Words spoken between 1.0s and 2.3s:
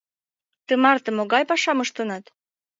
могай пашам ыштенат?»